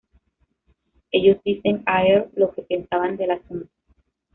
[1.11, 3.69] Ellos dicen a Earl lo que pensaban del asunto.